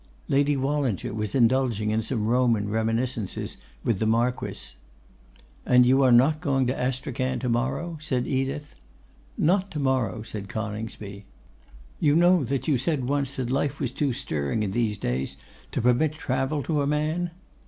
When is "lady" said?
0.27-0.57